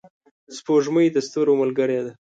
[0.55, 2.11] سپوږمۍ د ستورو ملګرې ده.